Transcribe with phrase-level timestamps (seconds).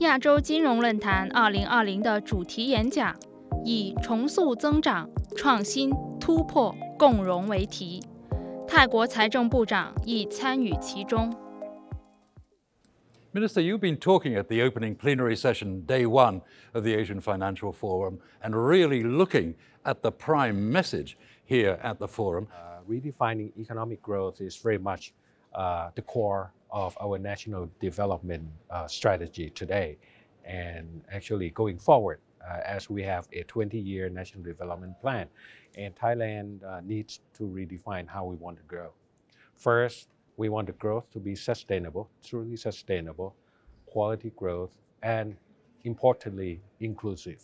[0.00, 3.16] 亚洲金融论坛2020的主题演讲，
[3.64, 8.02] 以“重塑增长、创新、突破、共荣”为题。
[8.66, 11.32] 泰国财政部长亦参与其中。
[13.34, 18.18] Minister, you've been talking at the opening plenary session, day one of the Asian Financial Forum,
[18.42, 21.16] and really looking at the prime message
[21.46, 22.48] here at the forum.
[22.52, 25.14] Uh, redefining economic growth is very much
[25.54, 29.97] uh, the core of our national development uh, strategy today.
[30.45, 35.27] And actually, going forward, uh, as we have a 20 year national development plan,
[35.77, 38.91] and Thailand uh, needs to redefine how we want to grow.
[39.55, 43.35] First, we want the growth to be sustainable, truly sustainable,
[43.85, 44.71] quality growth,
[45.03, 45.35] and
[45.83, 47.41] importantly, inclusive.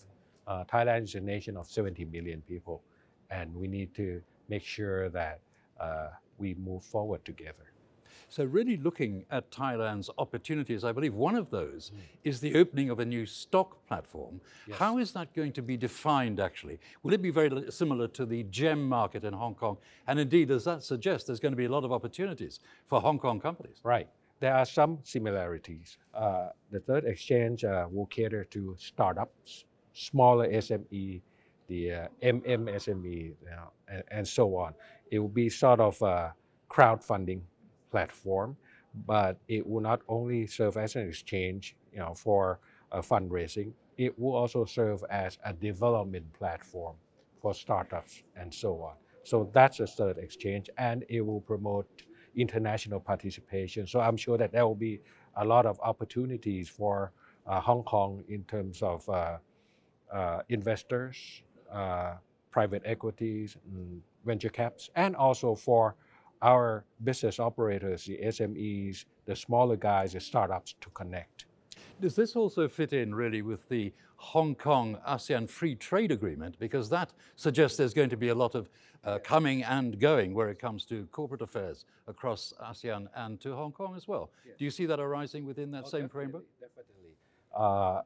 [0.47, 2.83] Uh, Thailand is a nation of 70 million people,
[3.29, 5.39] and we need to make sure that
[5.79, 7.72] uh, we move forward together.
[8.29, 11.99] So, really looking at Thailand's opportunities, I believe one of those mm.
[12.23, 14.41] is the opening of a new stock platform.
[14.67, 14.77] Yes.
[14.77, 16.79] How is that going to be defined actually?
[17.03, 19.77] Will it be very similar to the GEM market in Hong Kong?
[20.07, 23.19] And indeed, does that suggest there's going to be a lot of opportunities for Hong
[23.19, 23.77] Kong companies?
[23.83, 24.07] Right.
[24.39, 25.97] There are some similarities.
[26.13, 31.21] Uh, the third exchange uh, will cater to startups, smaller SME,
[31.67, 34.73] the uh, MMSME, you know, and, and, so on.
[35.11, 36.33] It will be sort of a
[36.69, 37.41] crowdfunding
[37.93, 38.49] platform,
[39.13, 42.41] but it will not only serve as an exchange, you know, for
[42.91, 43.69] uh, fundraising.
[44.05, 46.95] It will also serve as a development platform
[47.41, 48.95] for startups and so on.
[49.23, 51.87] So that's a third exchange, and it will promote
[52.35, 53.81] international participation.
[53.87, 54.95] So I'm sure that there will be
[55.43, 57.11] a lot of opportunities for
[57.45, 59.37] uh, Hong Kong in terms of uh,
[60.19, 61.15] uh, investors,
[61.71, 62.13] uh,
[62.51, 63.57] private equities,
[64.25, 65.95] venture caps, and also for
[66.43, 71.45] our business operators, the SMEs, the smaller guys, the startups to connect.
[72.01, 76.59] Does this also fit in really with the Hong Kong ASEAN Free Trade Agreement?
[76.59, 78.69] Because that suggests there's going to be a lot of
[79.05, 83.71] uh, coming and going where it comes to corporate affairs across ASEAN and to Hong
[83.71, 84.31] Kong as well.
[84.45, 84.55] Yes.
[84.59, 86.43] Do you see that arising within that oh, same framework?
[86.59, 87.15] Definitely.
[87.55, 88.01] Uh,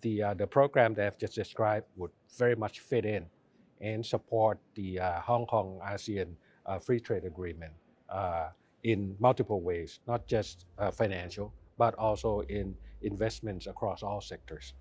[0.00, 3.26] the, uh, the program that I've just described would very much fit in
[3.80, 6.34] and support the uh, Hong Kong ASEAN
[6.78, 7.72] free trade agreement
[8.08, 8.48] uh,
[8.82, 14.74] in multiple ways, not just uh, financial, but also in investments across all sectors.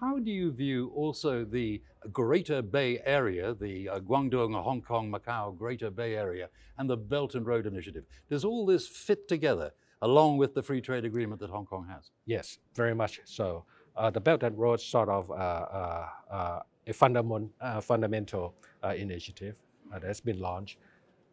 [0.00, 1.80] How do you view also the
[2.12, 6.48] Greater Bay Area, the uh, Guangdong, Hong Kong, Macau Greater Bay Area,
[6.78, 8.04] and the Belt and Road Initiative?
[8.28, 9.70] Does all this fit together
[10.02, 12.10] along with the free trade agreement that Hong Kong has?
[12.26, 13.64] Yes, very much so.
[13.96, 17.50] Uh, the Belt and Road sort of uh, uh, uh a fundament,
[17.80, 18.54] fundamental
[18.94, 19.56] initiative
[20.02, 20.76] that's been launched.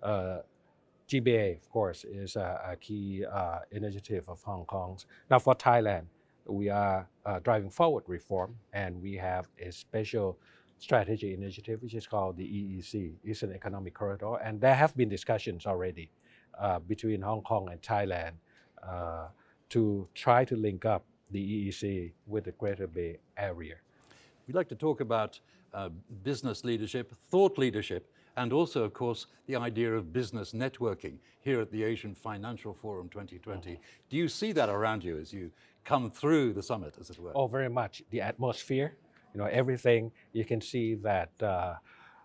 [0.03, 5.05] GBA, of course, is a, a key uh, initiative of Hong Kong's.
[5.29, 6.05] Now, for Thailand,
[6.45, 10.37] we are uh, driving forward reform, and we have a special
[10.79, 15.65] strategy initiative, which is called the EEC, Eastern Economic Corridor, and there have been discussions
[15.65, 16.09] already
[16.59, 18.31] uh, between Hong Kong and Thailand
[18.81, 19.27] uh,
[19.69, 23.75] to try to link up the EEC with the Greater Bay Area.
[24.47, 25.39] We'd like to talk about
[25.73, 25.89] uh,
[26.23, 31.71] business leadership, thought leadership, and also, of course, the idea of business networking here at
[31.71, 33.71] the Asian Financial Forum 2020.
[33.71, 33.81] Mm-hmm.
[34.09, 35.51] Do you see that around you as you
[35.83, 37.31] come through the summit, as it were?
[37.35, 38.03] Oh, very much.
[38.09, 38.95] The atmosphere,
[39.33, 40.11] you know, everything.
[40.33, 41.75] You can see that uh,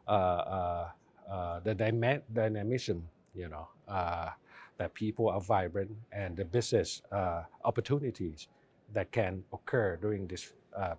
[0.06, 0.88] uh, uh,
[1.30, 4.30] uh the dyma- dynamism, you know, uh,
[4.78, 8.48] that people are vibrant and the business uh, opportunities
[8.92, 10.52] that can occur during this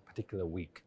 [0.05, 0.83] particular week.